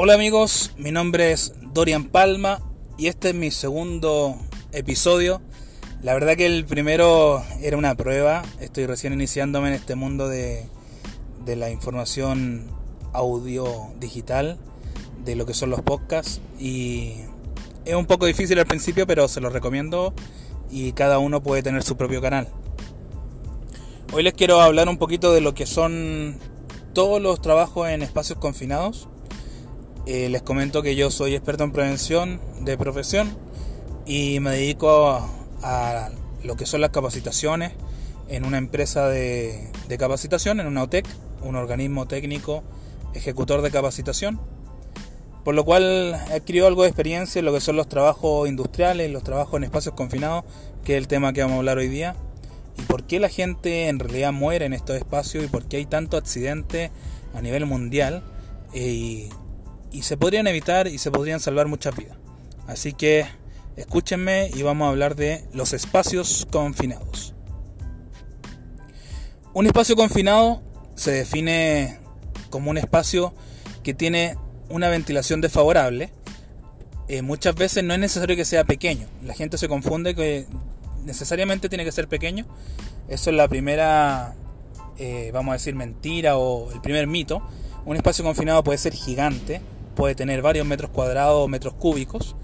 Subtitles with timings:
[0.00, 2.62] Hola amigos, mi nombre es Dorian Palma
[2.96, 4.36] y este es mi segundo
[4.70, 5.42] episodio.
[6.02, 10.68] La verdad que el primero era una prueba, estoy recién iniciándome en este mundo de,
[11.44, 12.70] de la información
[13.12, 14.56] audio digital,
[15.24, 17.14] de lo que son los podcasts y
[17.84, 20.14] es un poco difícil al principio, pero se los recomiendo
[20.70, 22.46] y cada uno puede tener su propio canal.
[24.12, 26.38] Hoy les quiero hablar un poquito de lo que son
[26.92, 29.08] todos los trabajos en espacios confinados
[30.10, 33.36] eh, les comento que yo soy experto en prevención de profesión
[34.06, 35.20] y me dedico
[35.62, 36.08] a,
[36.42, 37.72] lo que son las capacitaciones
[38.30, 41.06] en una empresa de, capacitación, en una OTEC,
[41.42, 42.64] un organismo técnico
[43.12, 44.40] ejecutor de capacitación,
[45.44, 49.10] por lo cual he adquirido algo de experiencia en lo que son los trabajos industriales,
[49.10, 50.44] los trabajos en espacios confinados,
[50.86, 52.16] que es el tema que vamos a hablar hoy día,
[52.78, 55.84] y por qué la gente en realidad muere en estos espacios y por qué hay
[55.84, 56.92] tanto accidente
[57.34, 58.24] a nivel mundial.
[58.72, 59.28] Eh,
[59.92, 62.16] y se podrían evitar y se podrían salvar muchas vidas.
[62.66, 63.26] Así que
[63.76, 67.34] escúchenme y vamos a hablar de los espacios confinados.
[69.54, 70.62] Un espacio confinado
[70.94, 71.98] se define
[72.50, 73.34] como un espacio
[73.82, 74.36] que tiene
[74.68, 76.12] una ventilación desfavorable.
[77.08, 79.08] Eh, muchas veces no es necesario que sea pequeño.
[79.24, 80.46] La gente se confunde que
[81.04, 82.46] necesariamente tiene que ser pequeño.
[83.08, 84.34] Eso es la primera,
[84.98, 87.42] eh, vamos a decir, mentira o el primer mito.
[87.86, 89.62] Un espacio confinado puede ser gigante,
[89.98, 92.36] puede tener varios metros cuadrados o metros cúbicos,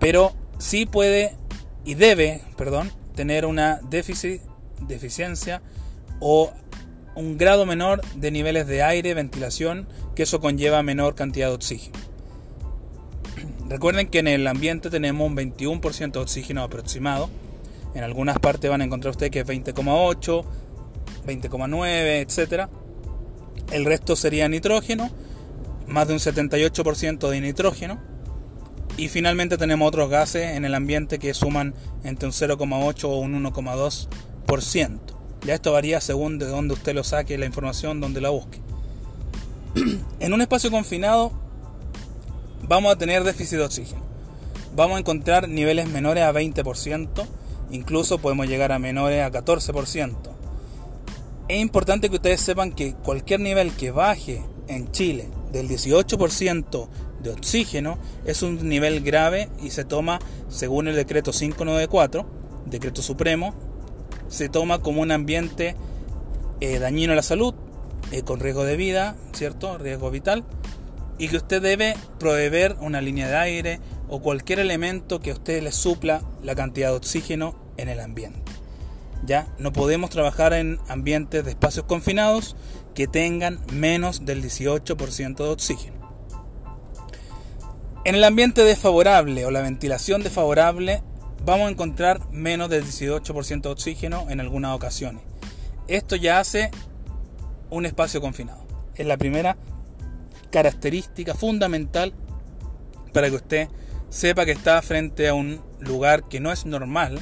[0.00, 1.36] pero sí puede
[1.84, 4.40] y debe, perdón, tener una déficit,
[4.80, 5.60] deficiencia
[6.20, 6.54] o
[7.14, 11.98] un grado menor de niveles de aire, ventilación, que eso conlleva menor cantidad de oxígeno.
[13.68, 17.28] Recuerden que en el ambiente tenemos un 21% de oxígeno aproximado.
[17.94, 20.44] En algunas partes van a encontrar ustedes que es 20,8,
[21.26, 22.70] 20,9, etc.
[23.70, 25.10] El resto sería nitrógeno
[25.86, 28.00] más de un 78% de nitrógeno.
[28.96, 33.44] Y finalmente tenemos otros gases en el ambiente que suman entre un 0,8 o un
[33.44, 35.00] 1,2%.
[35.44, 38.60] Ya esto varía según de dónde usted lo saque, la información, donde la busque.
[40.20, 41.32] en un espacio confinado
[42.62, 44.02] vamos a tener déficit de oxígeno.
[44.74, 47.26] Vamos a encontrar niveles menores a 20%,
[47.70, 50.16] incluso podemos llegar a menores a 14%.
[51.48, 56.88] Es importante que ustedes sepan que cualquier nivel que baje en Chile del 18%
[57.22, 60.18] de oxígeno es un nivel grave y se toma,
[60.48, 62.26] según el decreto 594,
[62.66, 63.54] decreto supremo,
[64.28, 65.76] se toma como un ambiente
[66.60, 67.54] eh, dañino a la salud,
[68.12, 69.78] eh, con riesgo de vida, ¿cierto?
[69.78, 70.44] Riesgo vital,
[71.18, 75.62] y que usted debe proveer una línea de aire o cualquier elemento que a usted
[75.62, 78.52] le supla la cantidad de oxígeno en el ambiente.
[79.24, 82.54] Ya no podemos trabajar en ambientes de espacios confinados
[82.96, 85.96] que tengan menos del 18% de oxígeno.
[88.06, 91.02] En el ambiente desfavorable o la ventilación desfavorable
[91.44, 95.22] vamos a encontrar menos del 18% de oxígeno en algunas ocasiones.
[95.88, 96.70] Esto ya hace
[97.68, 98.66] un espacio confinado.
[98.94, 99.58] Es la primera
[100.50, 102.14] característica fundamental
[103.12, 103.68] para que usted
[104.08, 107.20] sepa que está frente a un lugar que no es normal,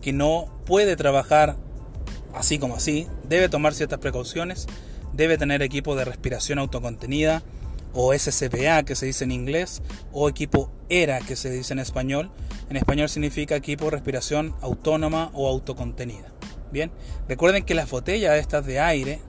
[0.00, 1.56] que no puede trabajar
[2.32, 4.68] así como así, debe tomar ciertas precauciones
[5.16, 7.42] debe tener equipo de respiración autocontenida
[7.92, 9.82] o SCPA que se dice en inglés
[10.12, 12.30] o equipo ERA que se dice en español.
[12.68, 16.28] En español significa equipo de respiración autónoma o autocontenida.
[16.70, 16.90] Bien,
[17.28, 19.20] recuerden que las botellas estas de aire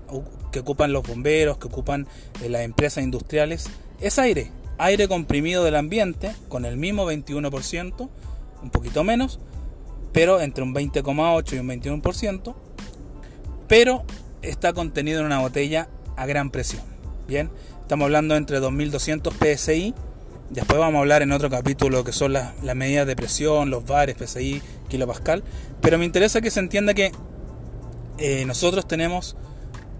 [0.51, 2.07] que ocupan los bomberos, que ocupan
[2.43, 3.69] eh, las empresas industriales,
[4.01, 8.09] es aire, aire comprimido del ambiente con el mismo 21%,
[8.61, 9.39] un poquito menos,
[10.11, 12.55] pero entre un 20,8 y un 21%,
[13.67, 14.03] pero
[14.49, 16.83] está contenido en una botella a gran presión.
[17.27, 17.49] Bien,
[17.81, 19.93] estamos hablando entre 2200 PSI.
[20.49, 24.15] Después vamos a hablar en otro capítulo que son las, medidas de presión, los bares,
[24.17, 25.43] PSI, kilopascal.
[25.81, 27.11] Pero me interesa que se entienda que
[28.17, 29.35] eh, nosotros tenemos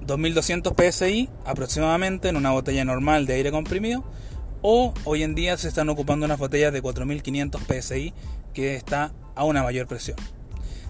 [0.06, 4.06] 2200 PSI aproximadamente en una botella normal de aire comprimido.
[4.62, 8.14] O hoy en día se están ocupando unas botellas de 4500 PSI
[8.54, 10.18] que está a una mayor presión.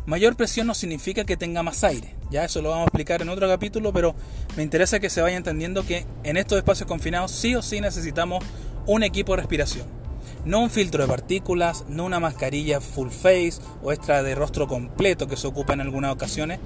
[0.07, 3.27] Mayor presión no significa que tenga más aire, ya eso lo vamos a explicar en
[3.27, 4.15] otro capítulo, pero
[4.56, 8.42] me interesa que se vaya entendiendo que en estos espacios confinados sí o sí necesitamos
[8.86, 9.86] un equipo de respiración.
[10.45, 15.27] No un filtro de partículas, no una mascarilla full face o extra de rostro completo
[15.27, 16.62] que se ocupa en algunas ocasiones,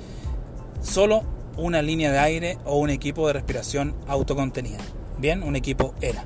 [0.84, 1.24] solo
[1.58, 4.78] una línea de aire o un equipo de respiración autocontenida.
[5.18, 6.26] Bien, un equipo ERA.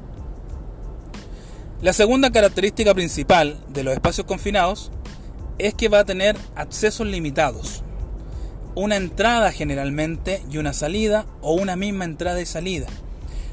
[1.81, 4.91] La segunda característica principal de los espacios confinados
[5.57, 7.83] es que va a tener accesos limitados.
[8.75, 12.87] Una entrada generalmente y una salida o una misma entrada y salida.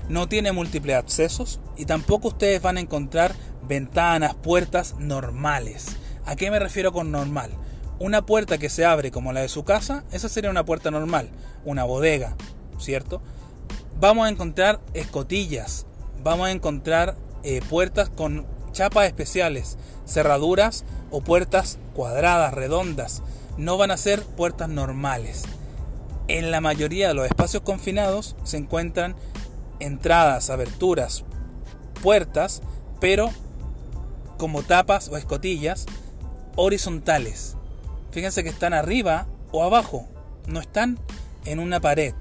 [0.09, 3.35] no tiene múltiples accesos y tampoco ustedes van a encontrar
[3.67, 5.97] ventanas, puertas normales.
[6.27, 7.51] ¿A qué me refiero con normal?
[7.99, 11.31] Una puerta que se abre como la de su casa, esa sería una puerta normal,
[11.65, 12.37] una bodega,
[12.79, 13.23] ¿cierto?
[14.01, 15.87] Vamos a encontrar escotillas,
[16.23, 23.23] vamos a encontrar eh, puertas con chapas especiales, cerraduras o puertas cuadradas, redondas.
[23.56, 25.44] No van a ser puertas normales.
[26.26, 29.14] En la mayoría de los espacios confinados se encuentran
[29.79, 31.25] entradas, aberturas,
[32.03, 32.62] puertas,
[33.00, 33.31] pero
[34.38, 35.87] como tapas o escotillas
[36.56, 37.56] horizontales.
[38.11, 40.08] Fíjense que están arriba o abajo,
[40.47, 40.99] no están
[41.44, 42.15] en una pared.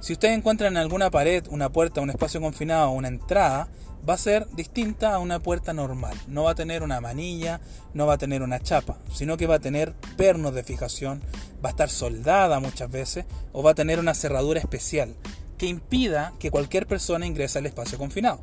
[0.00, 3.68] Si ustedes encuentran en alguna pared una puerta, un espacio confinado o una entrada,
[4.08, 6.16] va a ser distinta a una puerta normal.
[6.26, 7.60] No va a tener una manilla,
[7.94, 11.22] no va a tener una chapa, sino que va a tener pernos de fijación,
[11.64, 15.14] va a estar soldada muchas veces o va a tener una cerradura especial
[15.58, 18.40] que impida que cualquier persona ingrese al espacio confinado.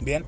[0.00, 0.26] Bien,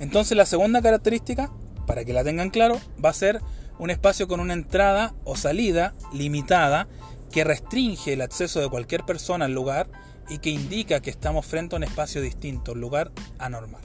[0.00, 1.50] entonces la segunda característica,
[1.86, 3.42] para que la tengan claro, va a ser
[3.78, 6.88] un espacio con una entrada o salida limitada
[7.30, 9.88] que restringe el acceso de cualquier persona al lugar
[10.28, 13.82] y que indica que estamos frente a un espacio distinto, un lugar anormal.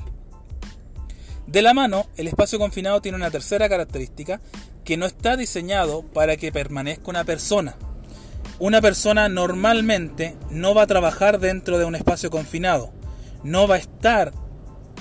[1.48, 4.40] De la mano, el espacio confinado tiene una tercera característica
[4.84, 7.76] que no está diseñado para que permanezca una persona,
[8.60, 12.94] una persona normalmente no va a trabajar dentro de un espacio confinado,
[13.44, 14.32] no va a estar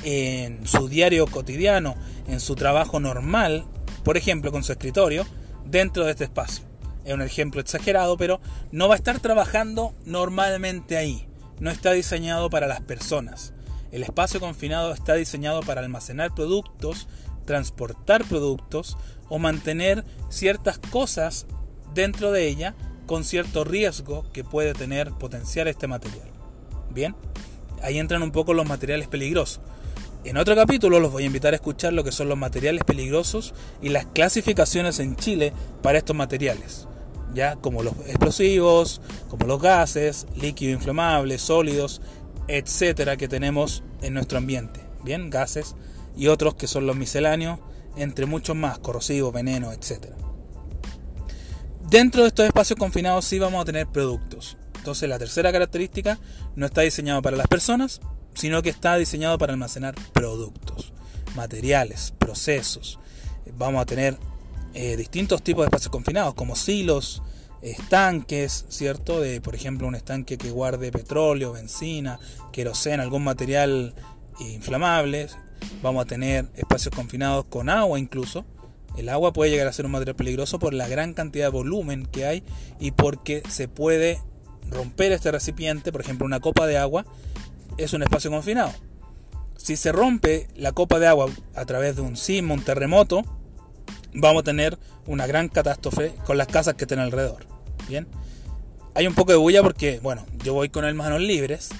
[0.05, 1.94] en su diario cotidiano,
[2.27, 3.67] en su trabajo normal,
[4.05, 5.27] por ejemplo con su escritorio,
[5.65, 6.65] dentro de este espacio.
[7.05, 8.41] Es un ejemplo exagerado, pero
[8.71, 11.29] no va a estar trabajando normalmente ahí.
[11.61, 13.53] No está diseñado para las personas.
[13.91, 17.09] El espacio confinado está diseñado para almacenar productos,
[17.45, 18.97] transportar productos
[19.29, 21.47] o mantener ciertas cosas
[21.95, 22.75] dentro de ella
[23.07, 26.29] con cierto riesgo que puede tener potencial este material.
[26.91, 27.15] Bien,
[27.83, 29.61] ahí entran un poco los materiales peligrosos.
[30.25, 33.55] En otro capítulo los voy a invitar a escuchar lo que son los materiales peligrosos
[33.81, 35.53] y las clasificaciones en Chile
[35.83, 36.87] para estos materiales,
[37.34, 42.00] ya como los explosivos, como los gases, líquidos inflamables, sólidos,
[42.49, 44.81] etcétera que tenemos en nuestro ambiente.
[45.05, 45.75] Bien, gases
[46.17, 47.61] y otros que son los misceláneos,
[47.96, 50.17] entre muchos más, corrosivos, venenos, etcétera.
[51.88, 54.56] Dentro de estos espacios confinados sí vamos a tener productos.
[54.76, 56.19] Entonces la tercera característica
[56.56, 58.00] no está diseñado para las personas,
[58.34, 60.93] sino que está diseñado para almacenar productos,
[61.37, 62.99] materiales, procesos.
[63.56, 64.19] Vamos a tener
[64.75, 67.23] eh, distintos tipos de espacios confinados, como silos,
[67.63, 69.21] estanques, ¿cierto?
[69.21, 72.19] De, por ejemplo, un estanque que guarde petróleo, benzina,
[72.53, 73.95] queroseno, algún material
[74.41, 75.29] inflamable.
[75.83, 78.45] Vamos a tener espacios confinados con agua incluso,
[78.97, 82.07] el agua puede llegar a ser un material peligroso por la gran cantidad de volumen
[82.07, 82.43] que hay
[82.79, 84.21] y porque se puede
[84.71, 87.07] romper este recipiente, por ejemplo una copa de agua,
[87.79, 88.73] es un espacio confinado.
[89.57, 93.25] Si se rompe la copa de agua a través de un sismo, un terremoto,
[94.14, 97.47] vamos a tener una gran catástrofe con las casas que estén alrededor.
[97.88, 98.06] Bien,
[98.94, 101.70] hay un poco de bulla porque, bueno, yo voy con el manos libres,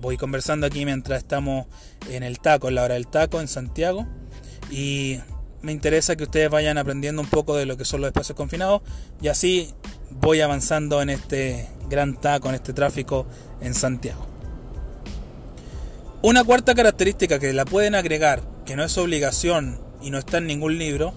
[0.00, 1.66] voy conversando aquí mientras estamos
[2.10, 4.06] en el taco, en la hora del taco en Santiago,
[4.70, 5.18] y
[5.60, 8.82] me interesa que ustedes vayan aprendiendo un poco de lo que son los espacios confinados
[9.20, 9.72] y así
[10.10, 13.26] voy avanzando en este gran taco, en este tráfico
[13.60, 14.26] en Santiago.
[16.22, 20.46] Una cuarta característica que la pueden agregar, que no es obligación y no está en
[20.46, 21.14] ningún libro,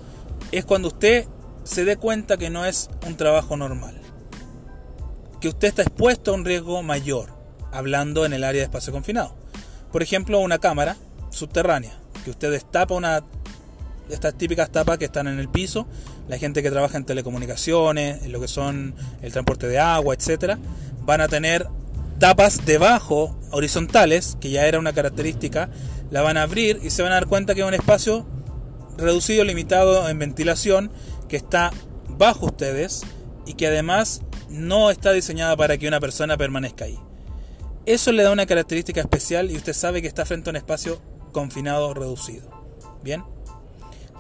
[0.58, 1.26] es cuando usted
[1.64, 4.00] se dé cuenta que no es un trabajo normal.
[5.42, 7.34] Que usted está expuesto a un riesgo mayor,
[7.72, 9.36] hablando en el área de espacio confinado.
[9.92, 10.98] Por ejemplo, una cámara
[11.30, 13.24] subterránea, que usted destapa una
[14.10, 15.88] estas típicas tapas que están en el piso,
[16.28, 20.60] la gente que trabaja en telecomunicaciones, en lo que son el transporte de agua, etcétera,
[21.02, 21.68] van a tener
[22.20, 25.70] tapas debajo horizontales, que ya era una característica,
[26.12, 28.26] la van a abrir y se van a dar cuenta que es un espacio
[28.98, 30.92] reducido, limitado en ventilación,
[31.28, 31.72] que está
[32.10, 33.04] bajo ustedes
[33.46, 37.00] y que además no está diseñada para que una persona permanezca ahí.
[37.86, 41.02] Eso le da una característica especial y usted sabe que está frente a un espacio
[41.32, 42.50] confinado reducido.
[43.04, 43.24] Bien.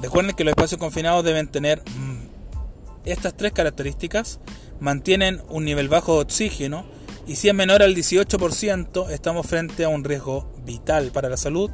[0.01, 2.25] Recuerden que los espacios confinados deben tener mm,
[3.05, 4.39] estas tres características.
[4.79, 6.85] Mantienen un nivel bajo de oxígeno
[7.25, 11.71] y si es menor al 18% estamos frente a un riesgo vital para la salud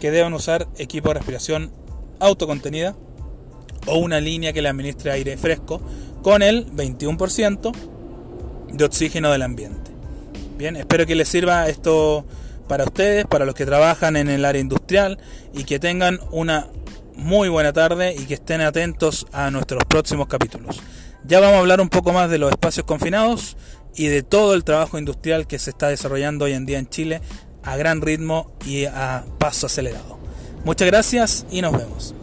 [0.00, 1.72] que deben usar equipo de respiración
[2.20, 2.96] autocontenida
[3.86, 5.80] o una línea que le administre aire fresco
[6.22, 7.72] con el 21%
[8.72, 9.92] de oxígeno del ambiente.
[10.58, 12.26] Bien, espero que les sirva esto
[12.68, 15.18] para ustedes, para los que trabajan en el área industrial
[15.54, 16.68] y que tengan una
[17.14, 20.80] muy buena tarde y que estén atentos a nuestros próximos capítulos.
[21.24, 23.56] Ya vamos a hablar un poco más de los espacios confinados
[23.94, 27.20] y de todo el trabajo industrial que se está desarrollando hoy en día en Chile
[27.62, 30.25] a gran ritmo y a paso acelerado.
[30.64, 32.14] Muchas gracias y nos vemos.